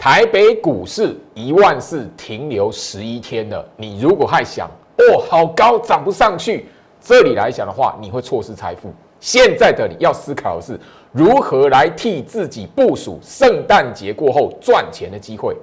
[0.00, 6.64] 台北股市一万四停留十一天了，你如果还想哦好高涨不上去，
[6.98, 8.90] 这里来讲的话，你会错失财富。
[9.20, 10.80] 现在的你要思考的是
[11.12, 15.54] 如何来替自己部署圣诞节过后赚钱的机会。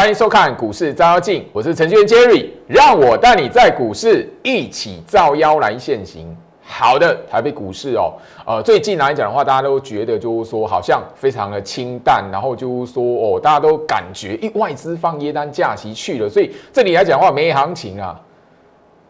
[0.00, 6.34] 欢迎收看股市照妖镜，我是程序员 Jerry，让我带你在股市一起照妖来现行。
[6.62, 8.14] 好的，台北股市哦，
[8.46, 18.18] 呃，最近来讲的话，大家都觉得就是说好像非常的清淡，然后就是说哦，大家都感觉一外资放耶单假期去了，所以这里来讲的话没行情啊。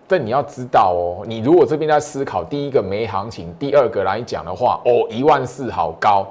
[0.08, 6.26] 但你要知道哦，你如果这边在思考，第一个没行情，第二个来讲的话，哦，一万四好高，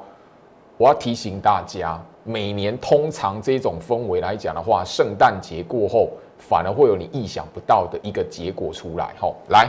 [0.75, 1.97] 我要提醒大家。
[2.29, 9.15] 每年通常这种氛围来讲的话，圣诞节过后反而会有你意想不到的一个结果出来。
[9.19, 9.67] 吼，来，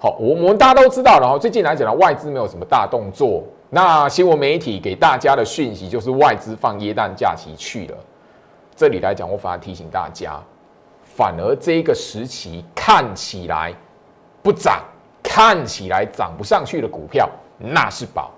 [0.00, 1.38] 好，我我们大家都知道了哈。
[1.38, 3.44] 最近来讲呢，外资没有什么大动作。
[3.70, 7.96] 那新闻媒体给大家的讯息就是外资放耶诞假期去了。
[8.74, 10.42] 这里来讲，我反而提醒大家，
[11.04, 13.72] 反而这个时期看起来
[14.42, 14.82] 不涨，
[15.22, 18.32] 看起来涨不上去的股票，那是宝。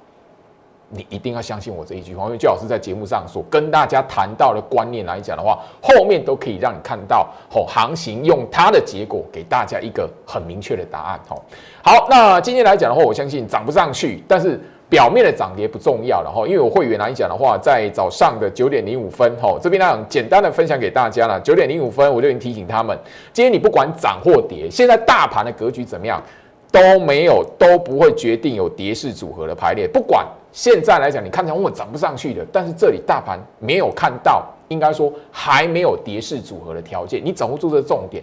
[0.95, 11.21] 你一定要相信我这一句话，因为最老师在节目上所跟大家谈到的观念来讲的话，后面都可以让你看到吼行情用它的结果给大家一个很明确的答案。
[11.29, 11.43] 吼，
[11.83, 22.97] 好，那今天来讲的话，我相信涨不上去，但是表面的涨跌不重要了哈，因为我会员来讲的话，在早上的九点零五分，吼这边呢简单的分享给大家了，九点零五分我就已经提醒他们，
[23.33, 26.23] 今天你不管涨或跌，现在大盘的格局怎么样
[26.71, 30.25] 都没有都不会决定有跌势组合的排列，不管。
[30.55, 38.23] 现在来讲，你看起来我涨不上去的，但是这里大盘没有看到，应该说还没有跌势组合的条件，你掌握住这重点，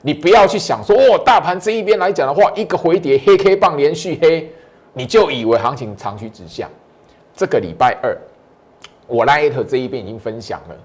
[0.00, 4.48] 你不要去想说哦，大盘这一边来讲的话，一个回跌黑 K 棒连续黑，
[4.92, 6.68] 你就以为行情长驱直下。
[7.34, 8.16] 这个礼拜二，
[9.08, 10.76] 我 Light 这一边已经分享了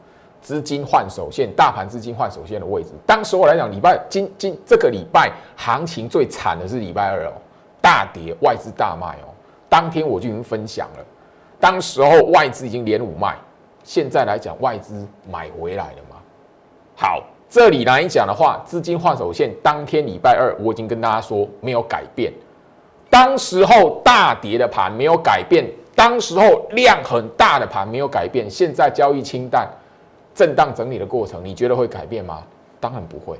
[0.41, 2.89] 资金换手线，大盘资金换手线的位置。
[3.05, 7.33] 当时我来讲，礼拜今今这个礼拜行情最惨的是礼拜二哦，
[7.79, 9.29] 大跌，外资大卖哦。
[9.69, 11.05] 当天我就已经分享了，
[11.59, 13.35] 当时候外资已经连五卖，
[13.83, 16.17] 现在来讲外资买回来了嘛？
[16.95, 22.31] 好，这里来讲的话，资金换手线当天礼拜二我已经跟大家说没有改变，
[23.09, 29.69] 当时候大跌的盘没有改变，当时候量很大的盘没有改变，现在交易清淡，
[30.33, 32.43] 震荡整理的过程，你觉得会改变吗？
[32.79, 33.37] 当然不会，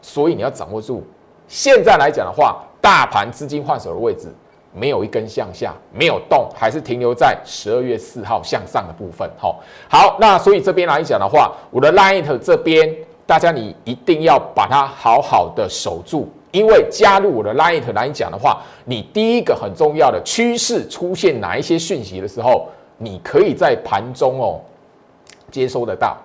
[0.00, 1.02] 所以你要掌握住，
[1.48, 4.28] 现在来讲的话，大盘资金换手的位置。
[4.76, 9.28] 没有一根向下，没有动，还是停留在十二月四号向上的部分。
[9.38, 12.94] 好，好，那所以这边来讲的话，我的 Light 这边，
[13.24, 24.60] 大家你一定要把它好好的守住，因为加入我的 Light 来讲的话，你第一个很重要的趋势出现哪一些讯息的时候，你可以在盘中哦
[25.50, 26.16] 接收得到。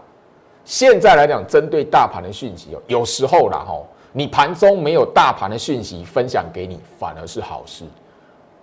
[0.65, 7.85] 现在来讲，针对大盘的讯息哦，有时候啦吼，你盘中没有大盘的讯息分享给你，反而是好事。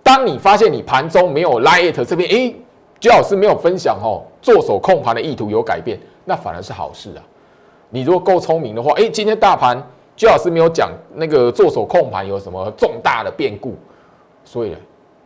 [0.09, 2.55] 当你发现你盘中没有 light 这边，诶，
[2.99, 7.21] 周老师没有分享哦，做手控盘的意图有改变，那反而是好事啊。
[7.91, 9.77] 你如果够聪明的话，诶，今天大盘
[10.15, 13.75] 周老师没有讲那个做手控盘有什么重大的变故，
[14.43, 14.75] 所以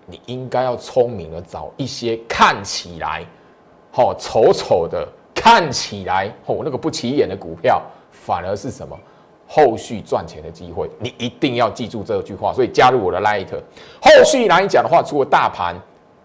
[0.06, 3.26] 你应该要聪明的找一些看起来
[3.90, 9.00] 好丑丑的，看起来哦那个不起眼的股票，反而是什么？
[9.56, 12.52] 后续赚钱的机会，你一定要记住这句话。
[12.52, 13.46] 所以加入我的 Light。
[14.02, 15.76] 后续来讲的话，除了大盘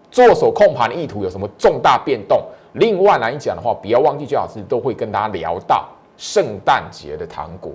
[0.09, 2.41] 做手控盘的意图有什么重大变动，
[2.73, 7.71] 另外来讲的话，不要忘记，最老师都会跟大家聊到圣诞节的糖果。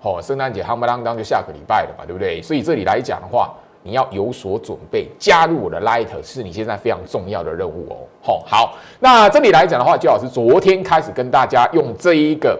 [0.00, 2.40] 哦，圣诞节夯不啷当就下个礼拜了嘛，对不对？
[2.40, 3.52] 所以这里来讲的话，
[3.82, 5.06] 你要有所准备。
[5.18, 7.96] 加入我的 Light 是你现在非常重要的任务哦。
[8.22, 12.58] 好，好，那这里来讲的话，最老师昨天开始跟大家用这一个。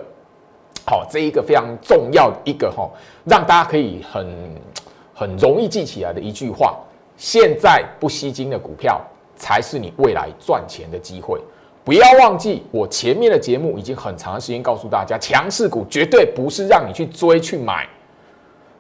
[0.87, 2.89] 好，这一个非常重要的一个哈，
[3.25, 4.27] 让大家可以很
[5.15, 6.77] 很容易记起来的一句话：
[7.17, 9.01] 现在不吸金的股票
[9.37, 11.41] 才是你未来赚钱的机会。
[11.85, 17.87] 不要忘记，我前面的节目已经很长时间告诉大家，强势股绝对不是让你去追去买。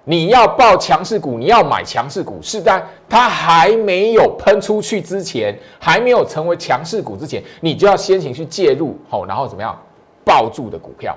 [0.05, 9.79] 你要报强势股，你要买强势股，是在它还没有喷出去之前，还没有成为强势股之前，你就要先行去介入，好，然后怎么样
[10.23, 11.17] 抱住的股票。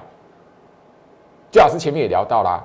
[1.57, 2.63] 老师前面也聊到啦，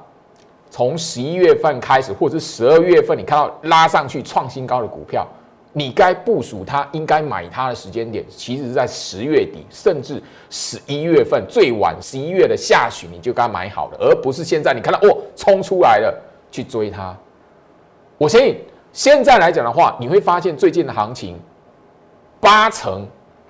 [0.70, 5.26] 从十一月份开始，或者是十二月份，你看到拉上去创新高的股票，
[5.72, 17.16] 你该部署它，应该买它的时间点，其实是在十月底，甚至十一月份，最晚十一月的下旬你就该买好了，而不是现在你看到哦冲出来了去追它。
[18.18, 18.56] 我相信
[18.92, 21.40] 现在来讲的话，你会发现最近的行情
[22.40, 23.06] 八成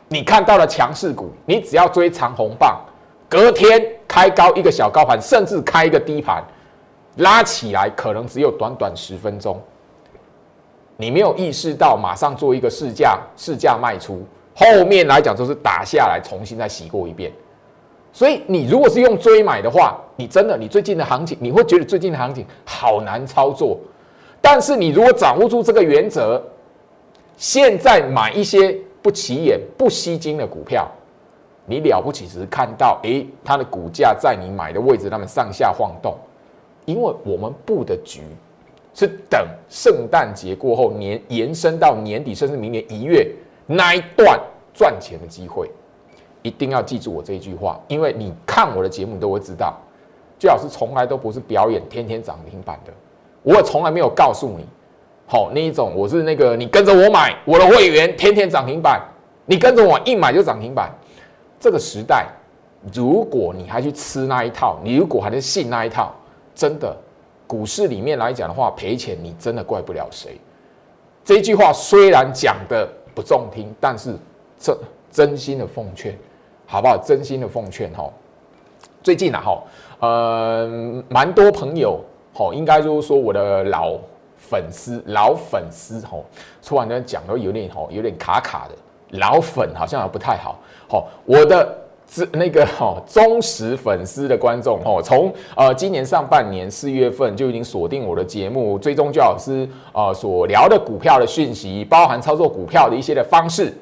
[0.08, 2.80] 你看到了强势股，你只要追长红棒，
[3.28, 6.44] 隔天开高一个小高盘，甚至开一个低盘，
[7.16, 9.58] 拉起来可能只有短短十分钟。
[10.98, 14.22] 你没有意识到，马上做一个试价，试价卖出，
[14.54, 17.32] 后面来讲就是打下来，重新再洗过一遍。
[18.12, 23.80] 所以你如果是用追买的话，你真的，你最近的行情，你会觉得最近的行情好难操作。
[24.42, 26.44] 但是你如果掌握住这个原则，
[27.38, 30.86] 现在买一些不起眼、不吸睛的股票，
[31.66, 36.16] 你了不起只是看到，诶，它的股价在你买的位置，那么上下晃动，
[36.84, 38.22] 因为我们布的局。
[38.94, 43.26] 是等圣诞节过后，年延伸到年底，甚至明年一月
[43.64, 44.38] 那一段
[44.74, 45.70] 赚钱的机会，
[46.42, 49.80] 一定要记住我这一句话，因为你看我的节目都会知道，
[50.38, 52.92] 最好是从来都不是表演天天涨停板的，
[53.42, 54.66] 我也从来没有告诉你，
[55.26, 59.00] 好那一种我是那个你跟着我买，我的会员天天涨停板，
[59.46, 60.92] 你跟着我一买就涨停板，
[61.62, 62.26] 这个时代，
[62.92, 66.12] 如果你还去吃那一套，你如果还是信那一套，
[66.56, 66.92] 真的。
[67.46, 70.40] 股市里面来讲的话，赔钱你真的怪不了谁。
[71.24, 74.16] 这句话虽然讲的不中听，但是
[74.58, 74.76] 这
[75.08, 76.18] 真心的奉劝，
[76.66, 76.96] 好不好？
[76.96, 78.10] 真心的奉劝哈。
[79.04, 79.62] 最近啊哈，
[80.00, 82.00] 呃，蛮多朋友
[82.34, 83.96] 哈，应该就是说我的老
[84.36, 86.18] 粉丝、老粉丝哈，
[86.64, 88.74] 突然间讲都有点哈，有点卡卡的。
[89.12, 90.58] 老粉好像不太好。
[90.88, 91.78] 好，我的。
[92.14, 103.72] 是那个 哈忠实粉丝的观众哦，从呃今年上半年四月份就已经锁定我的节目，追踪焦老师啊所聊的股票的讯息，包含操作股票的一些的方式、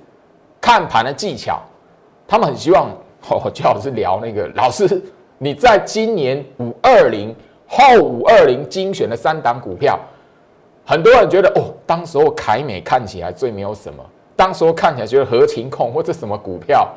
[0.60, 1.60] 看盘的技巧，
[2.28, 2.90] 他们很希望
[3.28, 5.02] 哦焦老师聊那个老师
[5.38, 7.34] 你在今年五二零
[7.66, 9.98] 后五二零精选的三档股票，
[10.86, 14.04] 很多人觉得哦，当时候凯美看起来最没有什么，
[14.40, 16.88] 当时候看起来觉得合情控或者什么股票。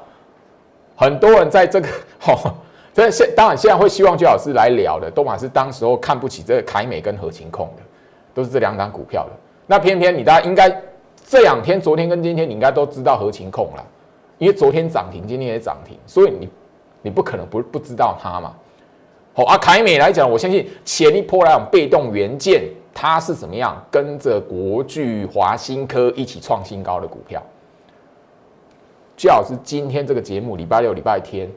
[0.95, 1.88] 很多人在这个，
[2.22, 2.34] 哈，
[2.95, 7.84] 这现当然现在会希望居老师来聊的，都嘛是当时候看不起这个凯美跟合情控的，
[8.34, 9.31] 都是这两档股票的。
[9.68, 10.69] 那偏偏你大家应该
[11.28, 13.86] 这两天，昨天跟今天，你应该都知道合情控了，
[14.38, 16.48] 因为昨天涨停，今天也涨停，所以你
[17.01, 18.54] 你不可能不不知道它嘛。
[19.34, 22.63] 好啊，凯美来讲，我相信前一波来讲被动元件，
[22.94, 27.42] 它是怎么样跟着国巨、华新科一起创新高的股票。
[29.18, 31.50] 最好是今天这个节目，礼拜六、礼拜天，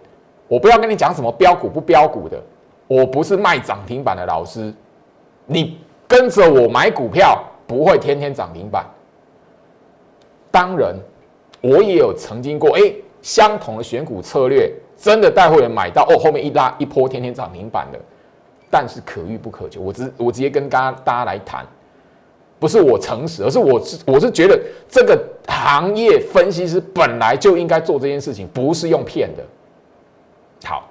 [0.48, 2.40] 我不要跟你讲什么标股不标股的，
[2.86, 4.72] 我不是卖涨停板的老师，
[5.46, 8.86] 你跟着我买股票不会天天涨停板。
[10.50, 10.94] 当然，
[11.60, 17.98] 我也有曾经过，哎，相同的选股策略，真的带会员买到哦，后面一拉一波天天涨停板的，
[18.70, 19.80] 但是可遇不可求。
[19.80, 21.66] 我直我直接跟大家大家来谈。
[22.58, 24.58] 不是我诚实，而是我是我是觉得
[24.88, 29.44] 这个行业分析师本来就应该做这件事情，不是用骗的。
[30.64, 30.88] 好，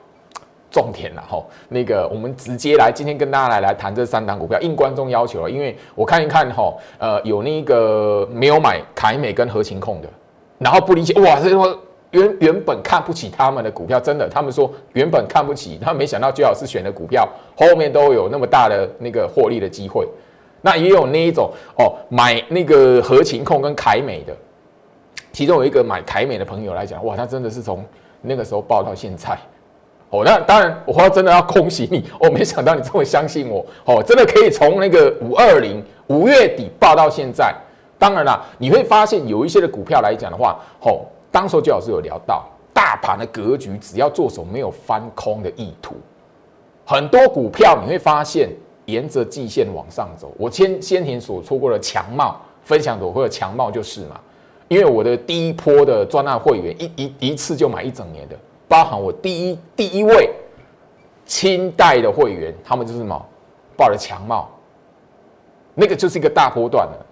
[0.69, 10.09] 重点了哈，那个我们直接来今天跟大家来来谈这三档股票，应观众要求了，因为我看一看哈，呃，有那个没有买凯美跟合情控的，
[10.59, 11.75] 然后不理解哇，这说
[12.15, 20.07] 原原本看不起他们的股票，真的，他们说原本看不起，他没想到最好是选的股票后面都有那么大的那个获利的机会。
[20.61, 24.35] 那也有那一种哦，买那个合情控跟凯美的，
[25.31, 27.85] 其中有一个买凯美的朋友来讲，哇，他真的是从
[28.21, 29.37] 那个时候报到现在，
[30.09, 37.53] 哦，那当然，我要真的要恭喜你，我没想到你这么相信我，哦，真的可以从那个五二零五月底报到现在。
[37.97, 41.05] 当然啦，你会发现有一些的股票来讲的话，哦，
[41.35, 45.95] 当时就老师有聊到大盘的格局，只要做手没有翻空的意图，
[46.85, 48.49] 很多股票你会发现。
[48.85, 54.21] 沿着季线往上走，我先先前所错过的强茂分享的，或者强茂就是嘛，
[54.67, 58.37] 因为我的第一波的专案会员一一一次就买一整年的，
[58.67, 60.29] 包含我第一第一位
[61.25, 63.19] 清代的会员，他们就是什么
[63.75, 64.47] 报了强茂，
[65.73, 67.05] 那个就是一个大波段的，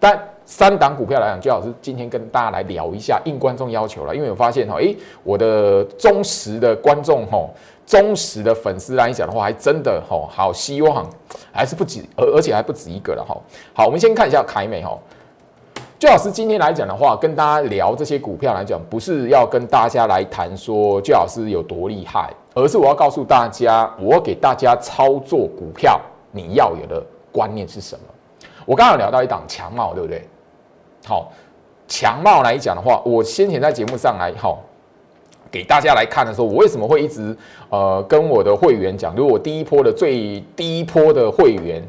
[0.00, 0.18] 但
[0.50, 7.46] 三档股票来讲，最好是今天跟大家来聊一下，应观众要求了，因为我发现哈，诶，我的忠实的观众哈。
[7.84, 11.06] 忠实的粉丝来讲的话，还真的哈好希望，
[11.52, 13.36] 还是不止，而而且还不止一个了哈。
[13.74, 14.98] 好，我们先看一下凯美哈。
[15.98, 26.00] 最老师今天来讲的话，跟大家聊这些股票来讲，不是要跟大家来谈说最老师有多厉害，而是我要告诉大家，我给大家操作股票
[26.32, 28.04] 你要有的观念是什么。
[28.64, 30.26] 我刚刚聊到一档强茂，对不对？
[31.08, 31.32] 好，
[31.86, 34.62] 强茂来讲的话，我先前在节目上来好
[35.50, 37.34] 给大家来看的时候，我为什么会一直
[37.70, 41.82] 呃跟我的会员讲，如果我第一波的最第一波的会员，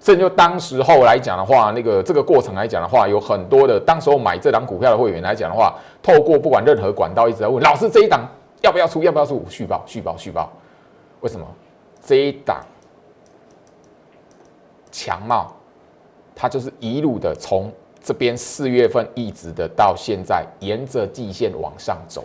[0.00, 8.26] 甚至就当时候来讲的话，那个这个过程来讲的话，有很多的当时候买这档股票的会员来讲的话，透过不管任何管道一直在问老师这一档
[8.62, 10.50] 要不要出，要不要出续报续报续报，
[11.20, 11.46] 为什么
[12.02, 12.64] 这一档
[14.90, 15.52] 强茂？
[16.34, 17.70] 它就是一路的从
[18.02, 22.24] 这边四月份一直的到现在，沿着季线往上走，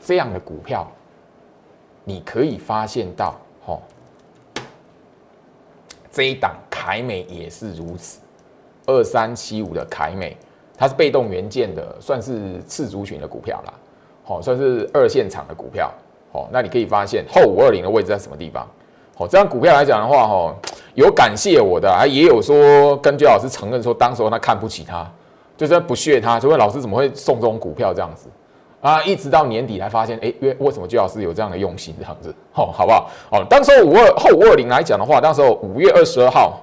[0.00, 0.86] 这样的股票，
[2.04, 3.34] 你可以发现到，
[3.66, 3.80] 哦，
[6.12, 8.20] 这一档凯美也是如此，
[8.86, 10.36] 二三七五的凯美，
[10.76, 13.74] 它是被动元件的，算是次族群的股票啦，
[14.22, 15.92] 好，算是二线厂的股票，
[16.32, 18.64] 好，那你可以发现后五二零的位置在什么地方？
[19.16, 20.54] 好，这样股票来讲的话，哈。
[20.98, 25.08] 有感谢我的啊，也有说跟焦老师承认说，当时候他看不起他，
[25.56, 28.26] 就是不屑他，就问老师怎么会送这种股票这样子
[28.80, 29.00] 啊？
[29.04, 32.34] 一直到年底才发现，哎，为为什么焦老师有这样的用心这样子？
[32.52, 33.08] 哦，好不好？
[33.30, 36.58] 哦，当时候五二后五二零来讲的话，当时候五月二十二号，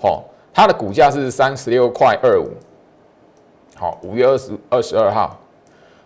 [0.00, 2.50] 好，它的股价是三十六块二五，
[3.76, 5.38] 好，五月二十二十二号，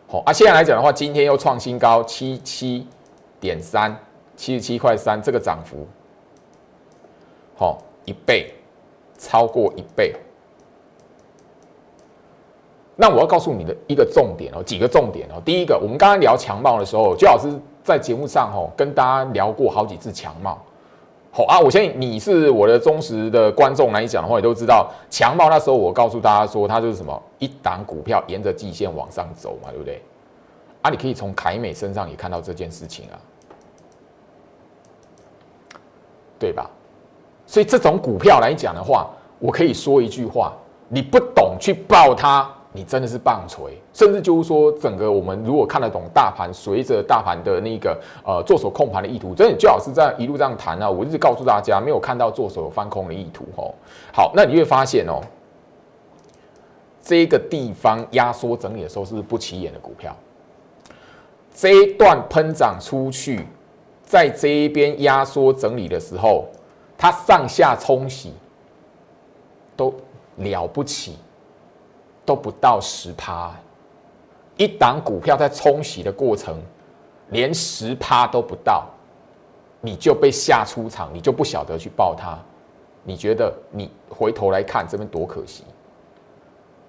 [0.07, 2.87] 好啊，现在来讲的话，今天又创新高七七
[3.41, 3.97] 点三，
[4.37, 5.89] 七十七块三，这个涨幅。
[7.61, 7.76] 好，
[8.07, 8.55] 一倍，
[9.19, 10.17] 超过一倍。
[12.97, 15.35] 那我要告诉你的一个重点哦，几个重点哦。
[15.45, 17.52] 第一个，我们刚刚聊强茂的时候，就老师
[17.85, 20.59] 在节目上哦跟大家聊过好几次强茂。
[21.31, 30.00] 好啊，我相信你是我的忠实的观众来讲的话，你都知道强茂那时候我告诉大家说，它就是什么一档股票沿着季线往上走嘛，对不对？
[30.81, 33.21] 啊，你可以从凯美身上也看到这件事情啊，
[36.38, 36.71] 对吧？
[37.50, 40.52] 所以这种股票来讲的话，我可以说一句话：
[40.87, 43.76] 你不懂去报它，你真的是棒槌。
[43.92, 50.88] 甚至就是说，整个我们如果看得懂大盘，随着大盘的那个呃做手控盘的意图，真的最好是在一路这样谈啊。
[50.88, 53.75] 我一直告诉大家，没有看到做手有翻空的意图哦。
[54.12, 55.21] 好，那你会发现哦，
[57.02, 60.14] 这个地方压缩整理的时候是不起眼的股票，
[61.52, 63.45] 这一段喷涨出去，
[64.04, 66.47] 在这一边压缩整理的时候。
[67.00, 68.35] 它上下冲洗
[69.75, 69.95] 都
[70.37, 71.16] 了不起，
[72.26, 73.50] 都不到十趴。
[74.59, 76.61] 一档股票在冲洗的过程，
[77.30, 78.85] 连十趴都不到，
[79.80, 82.38] 你就被吓出场，你就不晓得去报它。
[83.02, 85.64] 你觉得你回头来看这边多可惜？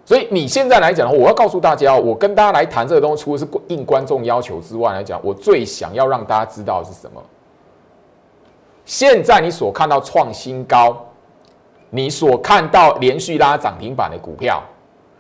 [0.04, 7.24] 所以你现在来讲的话，我要告诉大家，我跟大家来谈这个东西，除了是应观众要求之外来讲，我最想要让大家知道的是什么？
[8.86, 10.96] 现在你所看到创新高，
[11.90, 14.62] 你所看到连续拉涨停板的股票，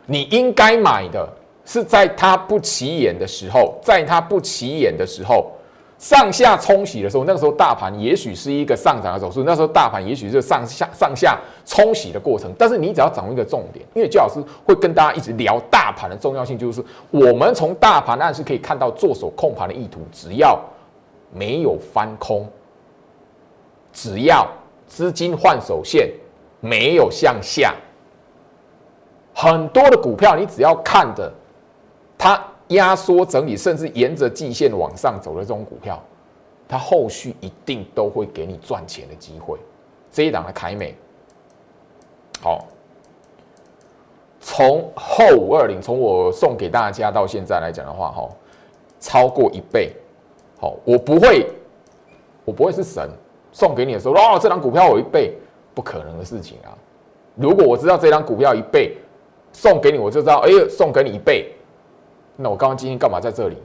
[0.05, 1.27] 你应该买的
[1.63, 5.51] 是在它不起眼的时候，在它不起眼的时候，
[5.99, 12.51] 上下冲洗的时候，那个时候大盘也许是一个上涨的走势，那时候大盘也许是上下上下冲洗的过程。
[12.57, 20.59] 但是你只要掌握一个重点，因为焦老师会跟大家一直聊大盘的重要性，就是我们从大盘那是可以看到做手控盘的意图，只要
[21.31, 22.49] 没有翻空。
[23.93, 24.47] 只要
[24.87, 26.11] 资金换手线
[26.59, 27.75] 没有向下，
[29.33, 31.31] 很多的股票你只要看着
[32.17, 36.01] 它压缩整理，甚至沿着季线往上走的这种股票，
[36.67, 39.57] 它后续一定都会给你赚钱的机会。
[40.11, 40.95] 这一档的凯美，
[42.41, 42.65] 好，
[44.39, 48.29] 从后五二零，从我送给大家到现在来讲的话，哈，
[48.99, 49.93] 超过一倍，
[50.59, 51.47] 好，我不会，
[52.45, 53.09] 我不会是神。
[53.51, 55.33] 送给你的时候，哦，这张股票有一倍，
[55.73, 56.71] 不可能的事情啊！
[57.35, 58.95] 如果我知道这张股票一倍，
[59.53, 61.51] 送给你，我就知道，哎，送给你一倍，
[62.35, 63.57] 那我刚刚今天干嘛在这里？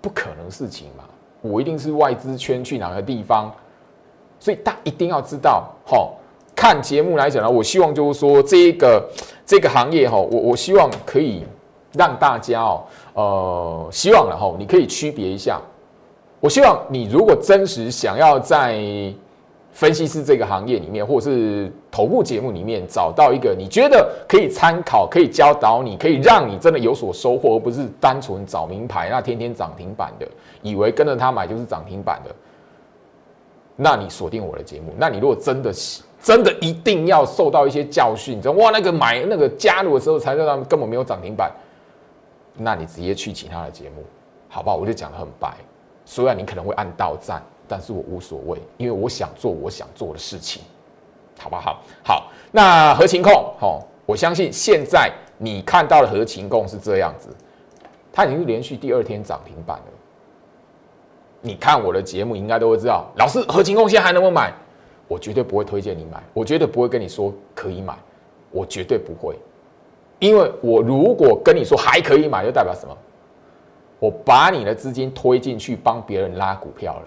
[0.00, 1.04] 不可能事情嘛！
[1.40, 3.52] 我一定是外资圈去哪个地方，
[4.38, 6.10] 所以大家一定要知道，哈，
[6.54, 9.10] 看节目来讲呢，我希望就是说，这个
[9.46, 11.44] 这个行业哈，我我希望可以
[11.92, 12.84] 让大家哦，
[13.14, 15.60] 呃，希望了哈，你可以区别一下。
[16.40, 18.74] 我希望你如果真实想要在
[19.74, 30.26] 分析师这个行业里面，或者是头部节目里面找到一个你觉得可以参考、可以教导你、可以让你真的有所收获，而不是单纯找名牌，那天天涨停板的，
[30.62, 32.32] 以为跟着他买就是涨停板的，
[33.74, 34.94] 那你锁定我的节目。
[34.96, 35.74] 那你如果真的
[36.22, 41.50] 真的一定要受到一些教训，你知道哇，那个买那个加入的时候才知道根本没有涨停板，
[42.56, 44.04] 那你直接去其他的节目，
[44.48, 44.76] 好不好？
[44.76, 45.52] 我就讲的很白，
[46.04, 47.42] 虽然你可能会按到站。
[47.66, 50.62] 但是我无所谓，因为我想做我想做的事情，
[51.38, 51.80] 好不好？
[52.02, 57.28] 好，那合情控，好，我相信现在你看到的合情控是这样子，
[58.12, 59.84] 它已经是连续第二天涨停板了。
[61.40, 64.52] 你看我的节目应该都会知道，老师合情控现在还能不能买？
[65.06, 67.94] 我绝对不会推荐你买，我绝对不会跟你说可以买，
[68.50, 69.38] 我绝对不会，
[70.18, 72.96] 因为我如果跟你说还可以买，就代表什么？
[74.00, 77.06] 我把你的资金推进去帮别人拉股票了，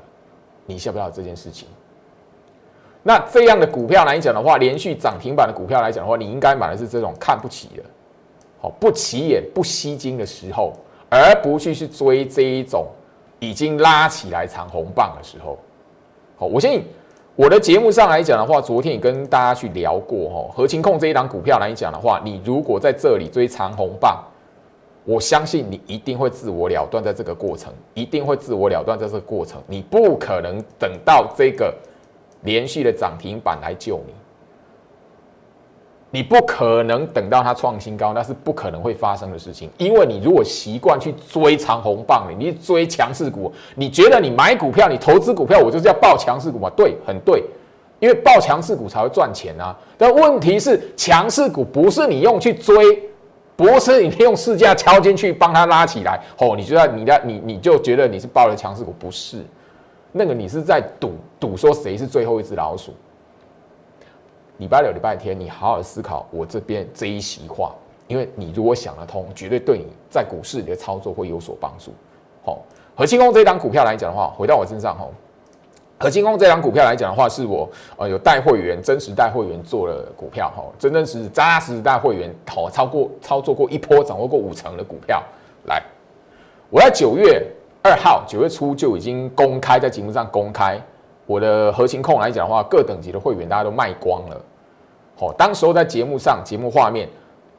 [0.67, 1.67] 你晓不晓得这件事情？
[3.03, 7.83] 那这样的股票来讲的话，连续涨停板的股票来讲的话，你应该买的是这种看不起的，
[8.59, 10.73] 好不起眼、不吸睛的时候，
[11.09, 12.85] 而不去去追这一种
[13.39, 15.57] 已经拉起来长红棒的时候。
[16.37, 16.83] 好，我相信
[17.37, 24.21] 我的节目上来讲的话，昨天也跟大家去聊过哈，合情控这一档股票来讲的话，你如果在这里追长红棒，
[25.07, 31.73] 我相信你一定会自我了断，在这个过程一定会自我了断，在这个过程，你不可能等到这个。
[32.43, 34.13] 连续的涨停板来救你，
[36.11, 39.69] 你不可能等到它创新高，那是不可能会发生的事情。
[39.77, 46.69] 因为你如果习惯去追长红棒，你追强势股，你觉得你买股票，你投资股票，我就是要报强势股嘛？
[46.77, 47.43] 对，很对，
[47.99, 49.75] 因为报强势股才会赚钱啊。
[49.97, 53.01] 但问题是，强势股不是你用去追，
[53.57, 59.43] 不是你用市价敲进去帮他拉起来，哦，你觉得你的你你就觉得你是报了强势股，不是？
[60.11, 62.93] 那个你是在赌赌说谁是最后一只老鼠？
[64.59, 67.75] 礼拜六、礼拜天，你好好思考我这边这一席话，
[68.07, 71.91] 因为你如果想得通，绝对对你在股市里的操作会有所帮助。
[72.43, 72.59] 好，
[72.95, 75.07] 和清空这档股票来讲的话，回到我身上哈，
[75.99, 85.23] 和清空这张股票来讲的话，是我呃有带会员真实带会员做了股票哈，真真实实扎实带会员好超过操作过一波，掌握过五成的股票。
[85.65, 85.81] 来，
[86.69, 87.45] 我在九月。
[87.83, 90.77] 二号九月初就已经公开在节目上公开，
[91.25, 94.41] 我的核心控来讲的话，各等级的会员大家都卖光了。
[95.15, 97.07] 好，当时候在节目上节目画面，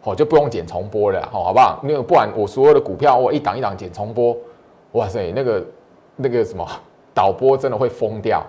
[0.02, 1.80] 好就不用剪重播了，好好不好？
[1.82, 4.36] 因为不然我所有的股票我一档一档剪重播，
[4.92, 5.66] 哇塞，那个
[6.16, 6.68] 那个什么
[7.18, 8.46] 导播真的会疯掉，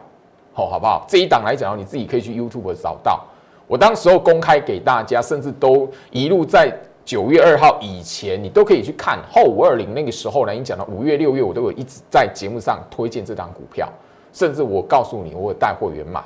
[0.54, 1.04] 好好不好？
[1.08, 3.26] 这一档来讲，你自己可以去 YouTube 找到。
[3.66, 6.72] 我当时候公开给大家，甚至都一路在。
[7.06, 10.54] 九月二号以前，你都可以去看后五二零那个时候呢。
[10.54, 13.90] 你讲的五月、六月，我都有一直在节目上推荐这档股票，
[14.32, 16.24] 甚至我告诉你，我有带货员买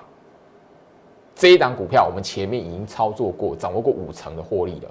[1.34, 2.06] 这一档股票。
[2.06, 4.90] 我们前面已经操作过，掌握过五成的获利了。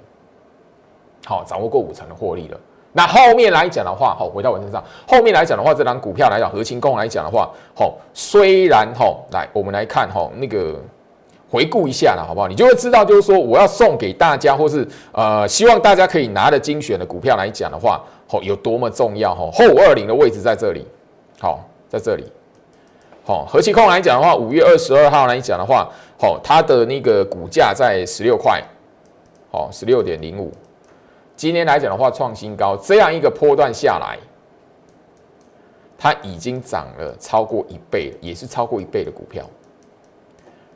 [1.27, 2.59] 好，掌握过五成的获利了。
[2.93, 10.75] 那后面来讲的话，好，回到我身上，后面来讲的话，这档股票来讲，核心工来讲的话，好，虽然哈，来我们来看哈，那个。
[11.51, 12.47] 回顾一下了，好不好？
[12.47, 19.47] 你就会知道，就是说我要送给大家，或是呃，希望大家可以拿的精选的股票来讲的话，好，有多么重要哈。
[19.53, 20.83] 后五二零的位置在这里，
[21.39, 22.23] 好，在这里，
[23.23, 25.87] 好，和其控来讲的话，五月二十二号来讲的话，
[26.19, 28.59] 好，它的那个股价在十六块，
[29.51, 30.51] 好，十六点零五。
[31.43, 34.17] 今天来讲的话，创新高，这样一个波段下来，
[35.97, 39.43] 它已经涨了超过一倍，也是超过一倍的股票。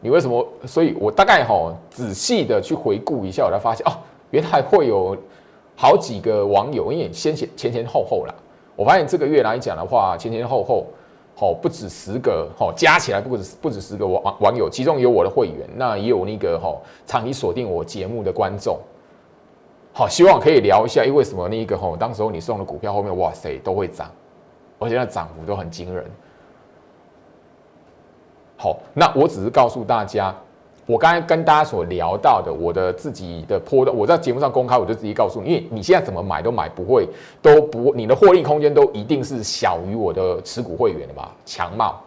[0.01, 0.45] 你为什么？
[0.65, 3.95] 所以我大概哈仔细的去回顾一下，我才发现哦，
[4.31, 5.15] 原来会有
[5.73, 8.35] 好几个网友，因为先前前前后后啦，
[8.75, 10.85] 我发现这个月来讲的话，前前后后
[11.33, 16.75] 好不止十个，哈加起来不止不止十个网网友，其中有我的会员，那也有那个哈
[17.05, 18.77] 长期锁定我节目的观众，
[19.97, 24.11] 好，希望可以聊一下，因为什么那一个吼，当时候你送的股票后面哇塞都会涨，
[24.77, 26.05] 而且那涨幅都很惊人。
[28.57, 30.35] 好，那我只是告诉大家，
[30.85, 37.09] 我刚才跟大家所聊到的，我的自己的波的，我在节目上公开，我就直接告诉你，因为你现在怎么买都买不会，
[37.41, 41.27] 都不，你的获利空间都一定是小于我的持股会员的嘛。
[41.43, 41.99] 强茂，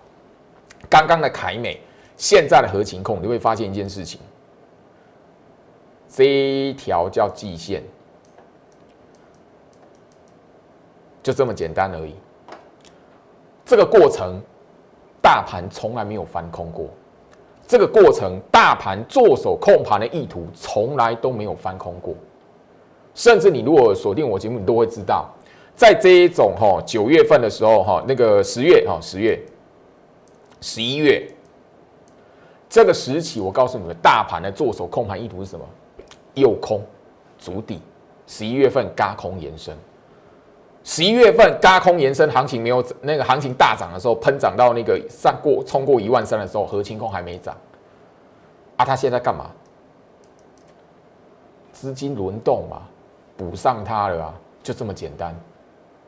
[0.88, 1.80] 刚刚的凯美，
[2.16, 4.20] 现在的合情控，你会发现一件事情，
[6.12, 7.82] 这一条叫季线，
[11.22, 12.14] 就这么简单而已，
[13.64, 14.40] 这个过程。
[15.22, 16.88] 大盘从来没有翻空过，
[17.68, 22.14] 这个过程，大盘做手控盘的意图从来都没有翻空过。
[23.14, 25.28] 甚至你如果锁定我节目，你都会知道，
[25.76, 29.38] 在这一种哈九月份的时候哈，那个十月哈十月、
[30.62, 31.30] 十一月
[32.66, 35.64] 这个时期，我告诉你们，大盘的做手控盘意图是什么？
[36.34, 36.82] 右空
[37.38, 37.80] 足底，
[38.26, 39.76] 十一月份嘎空延伸。
[40.82, 47.54] 十一月份高空延伸行情没有那个行情大涨的时候，喷涨到那个上过冲过一万三的时候，核清空还没涨。
[48.76, 49.50] 啊，他现在干嘛？
[51.70, 52.82] 资金轮动嘛，
[53.36, 55.38] 补上它了啊，就这么简单。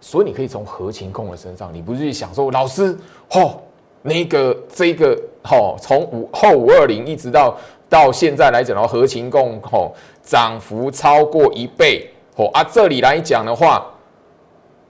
[0.01, 3.63] 所以你可以从核情控的身上，你不去想说，老师，吼，
[4.01, 7.57] 那个这个，吼，从五后五二零一直到
[7.93, 13.87] 到现在来讲的话，合情共吼涨幅超过一倍哦啊，这里来讲的话，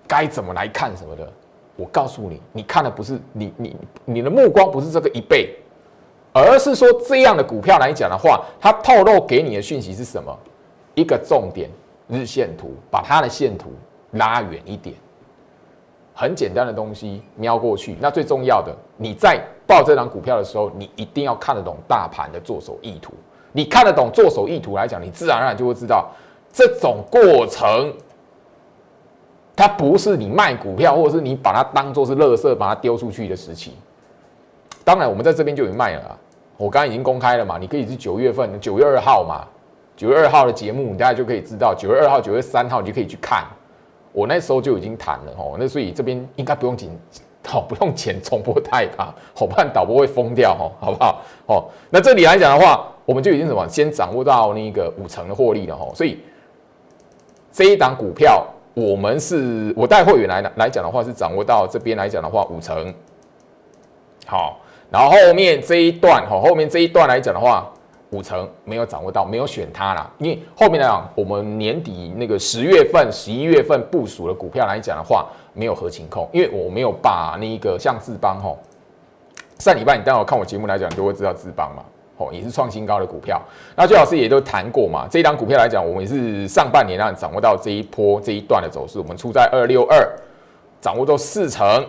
[0.07, 1.29] 该怎么来看什么的？
[1.75, 5.53] 我告诉你，你看的不是你你你的目光不是这个一倍，
[6.33, 10.39] 而是说这样的股票来讲的话，它透露给你的讯息是什么？
[10.95, 11.69] 一个重点
[12.07, 13.73] 日线图，把它的线图
[14.13, 14.95] 拉远一点。
[16.15, 17.97] 很简单的东西，瞄过去。
[17.99, 23.15] 那最重要的，你在报这张股票的时候，你一定要看得懂大盘的做手意图。
[23.53, 26.11] 你看得懂做手意图来讲，你自然而然就会知道
[26.53, 27.91] 这种过程，
[29.57, 33.73] 它不是你卖股票，或者是你把它当做是垃圾把它丢出去的时期。
[34.85, 36.19] 当然，我们在这边就已经卖了。
[36.59, 39.47] 我刚刚已经公开了嘛，你可以是九月份九月二号嘛，
[39.97, 43.45] 九月二号的节目，大家就可以知道九月二号、九月三号，你就可以去看。
[44.13, 46.91] 我那时候就已经谈了哦，那所以这边应该不用紧，
[47.47, 51.23] 好不用钱重播太大，好不然导播会疯掉哦， 好不好？
[51.47, 56.21] 哦，那这里来讲的话，我们就已经什么，先掌握到那个五成的获利了哦，所以
[57.53, 62.95] 这一档股票，我们是我带会员来来讲的话，是掌握到这边来讲的话五成，
[64.27, 64.59] 好，
[64.91, 67.69] 然后后面这一段哈，后面这一段来讲的话。
[68.13, 70.11] 五成没有掌握到，没有选它啦。
[70.19, 78.59] 因为后面来讲，我们年底那个十月份、十一月份部署的股票来讲的话，没有合情控，因为我没有把那个像智邦吼，
[79.59, 81.83] 上礼拜你待会看我节目来讲，就会知道智邦嘛，
[82.19, 83.41] 吼也是创新高的股票。
[83.75, 90.07] 那最老师也都谈过嘛，这一档股票来讲，我们也是上半年让掌握到这一波这一段的走势，我们出在二六二，
[90.81, 91.85] 掌握到四成。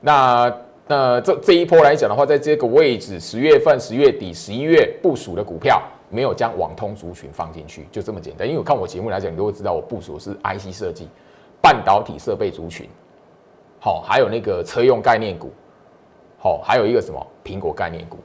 [0.00, 0.50] 那
[0.92, 8.46] 那这这一波来讲的话，在这个位置，十月份、十月底、十一月部署的股票，没有将网通族群放进去，就这么简单。
[8.46, 11.08] 因为我看我节目来讲，你都会知道我部署是 IC 设计、
[11.62, 12.86] 半导体设备族群，
[13.80, 15.50] 好，还有那个车用概念股，
[16.36, 18.18] 好，还有一个什么苹果概念股。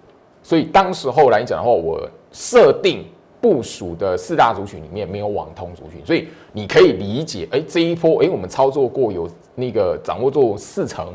[0.43, 3.05] 所以当时候来讲的话，我设定
[3.39, 11.07] 部署的四大族群里面没有网通族群，所以你可以理解，哎，这一波，哎，我们操作过有那个掌握做四成。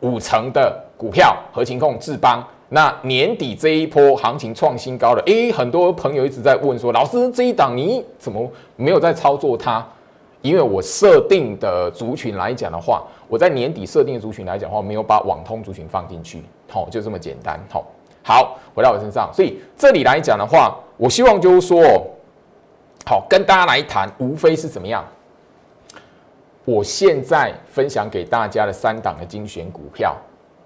[0.00, 9.86] 五成的股票，和情控、智邦，那年底这一波行情创新高的，诶，很多朋友一直在问说，老师这一档你怎么没有在操作它？
[10.42, 17.84] 因为我设定的族群来讲的话，我在年底设定的族群来讲的话，没有把网通族群放进去，好，就这么简单，好，
[18.22, 21.82] 好，回到我身上，所以这里来讲的话，我希望就是说，
[23.04, 25.04] 好，跟大家来谈，无非是怎么样。
[26.64, 30.14] 我现在分享给大家的三档的精选股票，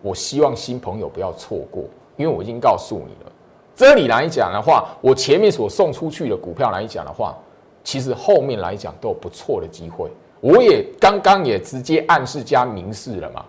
[0.02, 1.84] 我希望新朋友不要错过，
[2.16, 3.32] 因为我已经告诉你了。
[3.74, 7.34] 这里来讲的话，我前面所送出去的股票来讲的话，
[7.82, 10.10] 其实后面来讲都有不错的机会。
[10.40, 13.44] 我也刚刚也直接暗示加明示了嘛，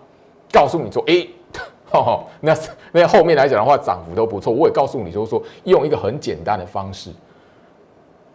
[0.52, 1.26] 告诉你说，哎，
[2.40, 2.56] 那
[2.92, 4.52] 那后面来讲的话，涨幅都不错。
[4.52, 7.10] 我也告诉你，就是说用一个很简单的方式，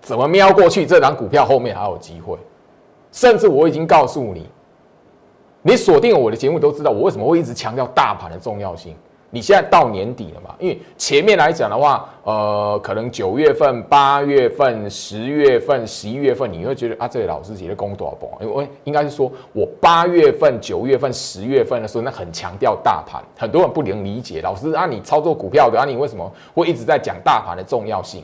[0.01, 2.38] 怎么瞄过去，这档股票后面还有机会。
[3.12, 4.47] 甚至我已经告诉你，
[5.67, 8.95] 你锁定我的节目都知道我为什么会一直强调大盘的重要性。
[9.30, 10.56] 你现在到年底了嘛？
[10.60, 18.32] 因为前面来讲的话，呃，可能九月份、八月份、十月份、十一月份，你会觉得啊，这位老师写的功多少不？
[18.41, 24.41] 因为应该是说我八月份、九月份、十月份的时候，那很强调大盘，很多人不能理解。
[24.41, 28.23] 老师啊，你操作股票的啊，你为什么会一直在讲大盘的重要性？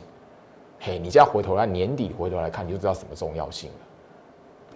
[0.80, 3.83] 嘿，你现在回头来年底回头来看，你就知道什么重要性了。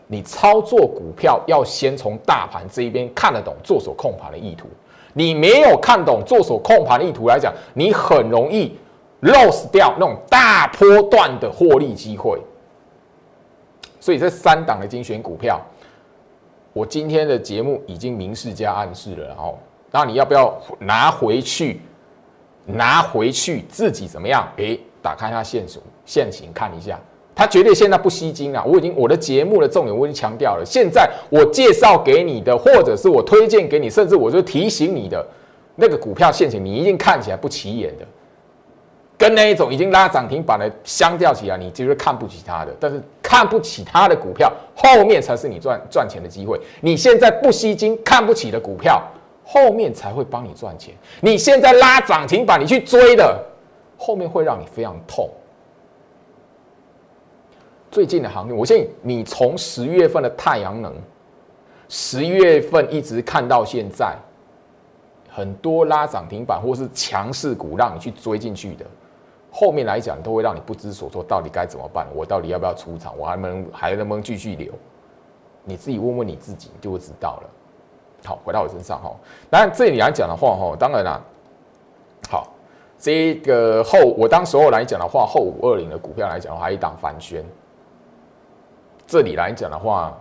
[0.08, 4.66] 你操作股票要先从大盘这一边看得懂做手控盘的意图。
[5.12, 8.76] 你没有看懂做手控盘的意图来讲，你很容易
[9.22, 12.40] lose 掉那种大波段的获利机会。
[14.00, 15.60] 所以这三档的精选股票，
[16.72, 19.58] 我今天的节目已经明示加暗示了，然后，
[19.90, 21.80] 那你要不要拿回去？
[22.70, 24.46] 拿回去自己怎么样？
[24.58, 27.00] 诶，打开它线索线型看一下。
[27.38, 28.64] 他绝对现在不吸金啊！
[28.66, 30.64] 我已经我的节目的重点我已经强调了。
[30.66, 35.24] 现在我介绍给你的，或者是我推荐给你，甚至我就提醒你的
[35.76, 38.04] 那个股票陷阱，你一定看起来不起眼的，
[39.16, 42.74] 跟那一种已经拉涨停板的相较起来，你就是看不起它的。
[42.80, 46.60] 但是看不起它的股票，后面才是你赚赚钱的机会。
[46.80, 49.00] 你现在不吸金、看不起的股票，
[49.44, 50.92] 后面才会帮你赚钱。
[51.20, 53.40] 你现在拉涨停板，你去追的，
[53.96, 55.30] 后面会让你非常痛。
[57.90, 60.94] 最近的行情，我相信你从十月份的太阳能，
[61.88, 64.14] 十月份一直看到现在，
[65.30, 68.84] 很多拉涨停板或是强势股让你去追进去的，
[69.50, 72.06] 后面来讲都会让你不知所措，到底该怎么办？
[72.14, 73.16] 我到底要不要出场？
[73.16, 74.72] 我还能还能不能继续留？
[75.64, 77.50] 你自己问问你自己，就会知道了。
[78.24, 79.14] 好，回到我身上哈，
[79.48, 81.20] 当然这里来讲的话哈，当然啦，
[82.28, 82.48] 好，
[82.98, 87.42] 这个后，我当时候来讲的话，后五二零的股票来讲的话，一档反宣。
[89.08, 90.14] 这里来讲的话，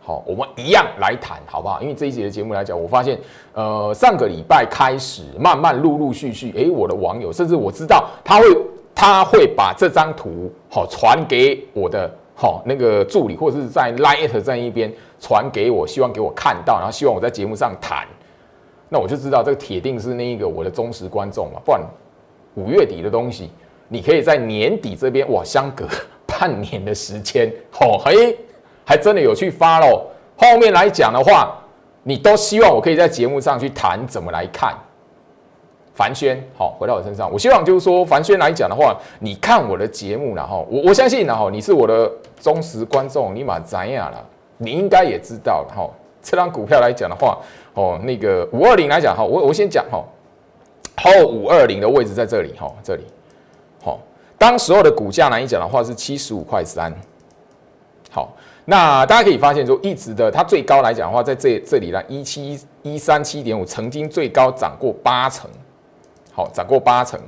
[0.00, 1.80] 好，我们一样来谈，好不好？
[1.80, 3.16] 因为这一节的节目来讲，我发现，
[3.54, 8.46] 呃，上个礼拜开始，慢慢陆陆续续，诶，我的网友，甚至我知道他会，
[8.92, 18.08] 他会把这张图，好，传给我的，好，那个助理，或者是在 Line 这一边传给我，希望给我看到，然后希望我在节目上谈，
[18.88, 21.80] 那我就知道这个铁定是那一个我的忠实观众嘛，不然。
[22.56, 23.50] 五月底的东西，
[23.88, 25.86] 你可以在年底这边哇，相隔
[26.42, 27.48] 半年的时间，
[27.80, 28.36] 哦嘿，
[28.84, 30.04] 还真的有去发喽。
[30.36, 31.56] 后面来讲的话，
[32.02, 34.76] 你都希望我可以在节目上去谈怎么来看
[35.94, 36.42] 凡轩。
[36.58, 44.18] 好，回到我身上，我希望就是说，凡轩来讲的话，你看我的节目，然后我我相信，然后你是我的忠实观众，你马怎样了？
[44.58, 45.88] 你应该也知道，哈，
[46.20, 47.38] 这张股票来讲的话，
[47.74, 50.02] 哦，那个五二零来讲，哈，我我先讲，哈。
[50.96, 53.04] 后五二零的位置在这里，哈，这里，
[54.42, 56.92] 当时候的股价来讲的话是七十五块三，
[58.10, 65.48] 好，那大家可以发现说，一直的它最高来讲的话，在这这里呢，一七一三七点五，曾经最高涨过八成，
[66.32, 67.20] 好，涨过八成。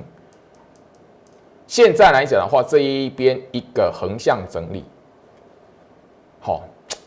[1.67, 4.83] 现在来讲的话，这一边一个横向整理，
[6.41, 6.63] 好，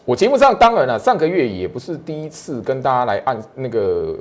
[0.06, 4.16] 我节目上当然了，上个月也不是第一次跟大家来按那个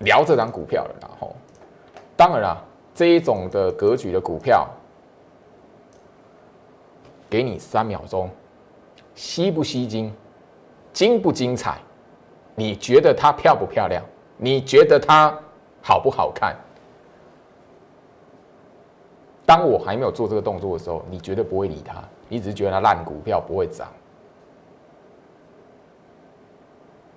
[0.00, 1.34] 聊这张股票了，然后。
[2.18, 2.62] 当然啦，
[2.94, 4.68] 这一种的格局的股票，
[7.32, 8.28] 给你三秒钟，
[9.14, 10.12] 吸不吸睛，
[10.92, 11.78] 精不精彩？
[12.54, 14.04] 你觉得它漂不漂亮？
[14.36, 15.34] 你觉得它
[15.80, 16.54] 好不好看？
[19.46, 23.88] 当我还没有做这个动作的时候，你绝对不会理它，你只是觉得它烂股票不会涨。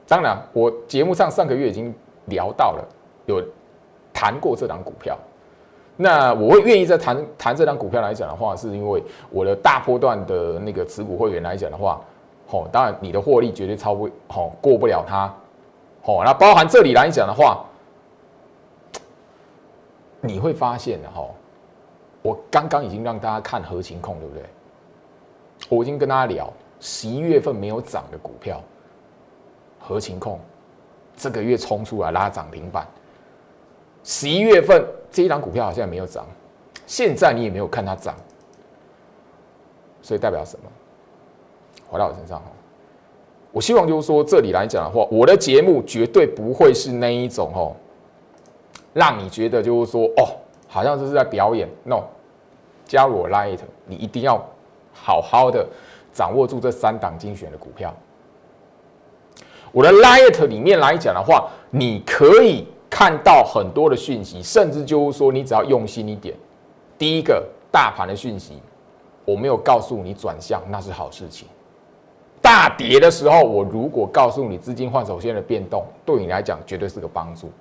[0.08, 1.94] 当然，我节目上上个月已经
[2.28, 2.88] 聊到了
[3.26, 3.44] 有。
[4.18, 5.20] 谈过这档股票，
[5.98, 12.02] 那我会愿意在谈谈这档股票来讲的话，是因为我的大波段的那个持股会员来讲的话，
[12.50, 15.34] 哦，当然你的获利绝对超不，哦，过不了它，
[16.04, 17.64] 哦，那包含这里来讲的话，
[20.20, 21.26] 你会发现的哈，
[22.22, 24.44] 我刚刚已经让大家看合情控，对不对？
[25.70, 28.62] 我已经跟大家聊十一月份没有涨的股票，
[29.80, 30.40] 合情控
[31.16, 32.86] 这个月冲出来拉涨停板。
[34.06, 36.24] 十一月份这一档股票好像没有涨，
[36.86, 38.16] 现在你也没有看它涨，
[40.04, 40.66] 所以代表什么？
[41.90, 42.46] 回到我身上哈，
[43.52, 47.74] 我希望就是说这里来讲的话，我的节目绝对不会是那一种哦，
[48.94, 50.38] 让你觉得就是说哦，
[50.68, 51.68] 好像这是在表演。
[51.84, 52.04] No，
[52.86, 54.40] 加入我 Light，你一定要
[54.94, 55.66] 好好的
[56.14, 57.92] 掌握住这三档精选的股票。
[59.72, 62.68] 我的 Light 里面来讲的话，你可以。
[62.98, 66.34] 看到很多的讯息，甚至就是说，你只要用心一点。
[66.98, 68.54] 第一个大盘的讯息，
[69.26, 71.46] 我没有告诉你转向，那是好事情。
[72.42, 77.52] 大跌的时候，我如果告诉你资金换手线的变动，对你来讲绝对是个帮助。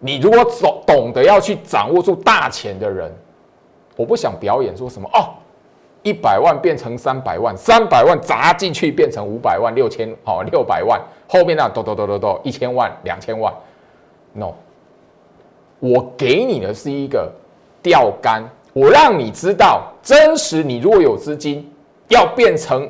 [0.00, 3.10] 你如果懂懂得要去掌握住大钱的人，
[3.96, 5.32] 我不想表演说什么哦，
[6.02, 13.50] 一百万变成三百万，三百万砸进去变成五百万、六千好六百万，后面那哆哆哆哆哆一千万、两千万。
[14.34, 14.52] no，
[15.80, 17.32] 我给你的是一个
[17.82, 18.42] 钓竿，
[18.72, 20.62] 我让你知道真实。
[20.62, 21.70] 你如果有资金
[22.08, 22.86] 要变成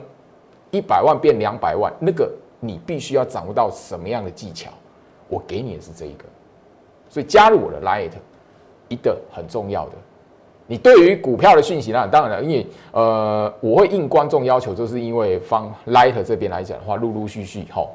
[0.70, 2.28] 一百万变两百万，那个
[2.59, 4.70] 你必须要掌握到什么样的技巧？
[5.28, 6.24] 我给你的是这一个，
[7.09, 8.11] 所以加入我的 Light，
[8.88, 9.92] 一个很重要的。
[10.66, 12.09] 你对于股票的讯息呢？
[12.09, 17.87] 当然了，因为呃，我会应观众要求，就是因为方 Light 这边来讲的话，陆陆续续哈。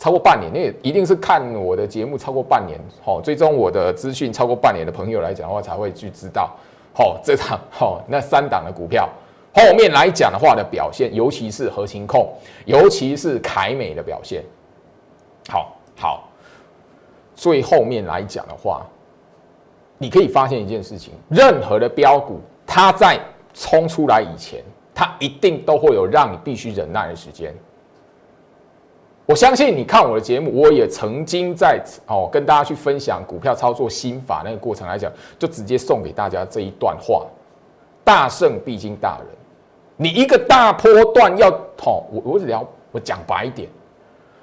[0.00, 6.56] 超过半年，那一定是看我的节目超过半年，好，追踪我的资讯超过半年的朋友来讲的话，才会去知道，
[6.94, 9.06] 好，这场好那三档的股票。
[9.52, 12.32] 后面来讲的话的表现，尤其是核心控，
[12.64, 14.42] 尤其是凯美的表现，
[15.50, 16.28] 好好，
[17.34, 18.86] 所以后面来讲的话，
[19.98, 23.20] 你可以发现一件事情，任何的标股，它在
[23.52, 27.54] 冲出来以前，它一定都会有让你必须忍耐的时间。
[29.30, 37.24] 我相信你看我的节目，我也曾经在哦跟大家去分享股票操作心法那个过程来讲，就直接送给大家这一段话：
[38.02, 39.28] 大胜必经大人。
[39.96, 43.68] 你一个大波段要哦，我我聊我讲白一点，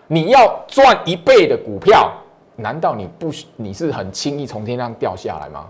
[0.08, 2.10] 你要赚一倍的股票，
[2.56, 5.68] 难道你不你是很轻易从天上掉下来吗？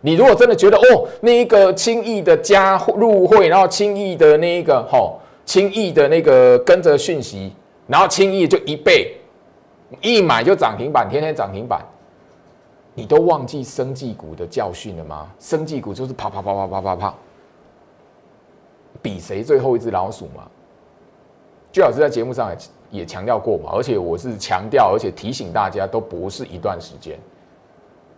[0.00, 7.52] 你如果真的觉得哦，那一个轻易的加入会，然后轻易的那一个吼，轻易的那个跟着讯息。
[7.86, 9.16] 然后轻易就一倍，
[10.00, 11.84] 一买就涨停板，天天涨停板。
[12.94, 15.30] 你都忘记生技股的教训了吗？
[15.38, 17.14] 生技股就是啪啪啪啪啪啪啪，
[19.02, 20.48] 比谁最后一只老鼠嘛。
[21.70, 27.18] 居老师在节目上也也强调过嘛，而且我是强调，而且提醒大家都不是一段时间。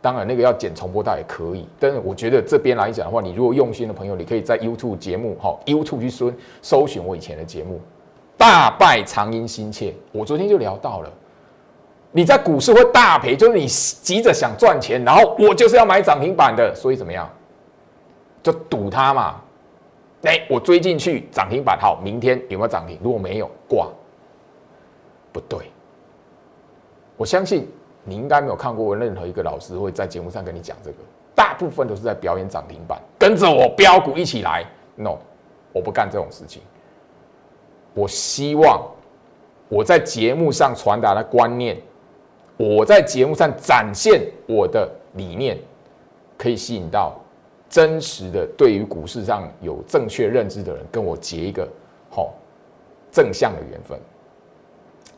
[0.01, 7.81] 当然，那个要剪重播带也可以，但是我觉得这边来讲的话，你如果用心的朋友，你可以在 YouTube 节目哈 YouTube 去搜搜寻我以前的节目，
[8.39, 9.93] 大败长因心切。
[10.13, 11.13] 我昨天就聊到了。
[12.11, 17.29] 你在股市会大赔，就是你急着想赚钱，然后我就是要买涨停板的，所以怎么样，
[18.43, 19.41] 就赌它嘛。
[20.23, 22.99] 哎，我追进去涨停板，好，明天有没有涨停？
[23.03, 23.89] 如果没有，挂。
[25.31, 25.71] 不对，
[27.19, 27.69] 我相信
[28.03, 30.97] 你应该没有看过任何一个老师会在节目上跟你讲这个，
[31.35, 34.65] 大部分都是在表演涨停板，跟着我标股一起来。
[34.97, 35.19] No，
[35.73, 36.63] 我不干这种事情。
[37.99, 38.81] 我希望
[39.69, 41.77] 我在节目上传达的观念。
[42.57, 45.59] 我在节目上展现我的理念，
[46.37, 47.17] 可以吸引到
[47.69, 51.69] 真实的对于股市上有正确认知的人，跟我结一个
[52.09, 52.33] 好
[53.13, 53.99] 正向的缘分。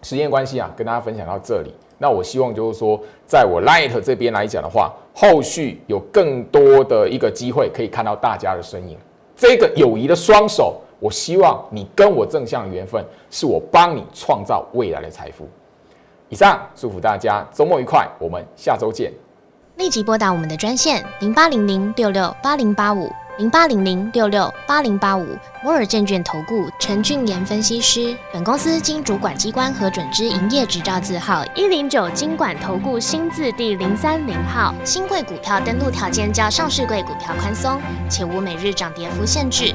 [0.03, 1.75] 时间关系啊，跟大家分享到这里。
[1.99, 8.97] 那我希望就是说，在我 Light 这边来讲的话，后续有更多的一个机会可以看到大家的身影。
[9.37, 15.49] 这个友谊的双手，我希望你跟我正向的缘分，是我帮你创造未来的财富。
[16.29, 19.11] 以上祝福大家周末愉快，我们下周见。
[19.77, 25.27] 立即拨打我们的专线零八零零六六八零八五零八零零六六八零八五
[25.65, 28.15] 摩尔证券投顾陈俊言分析师。
[28.31, 34.75] 本公司经主管机关核准之营业执照字号一零九金管投顾新字第零三零号。
[34.85, 39.75] 新贵股票登录条件较上市贵股票宽松，且无每日涨跌幅限制。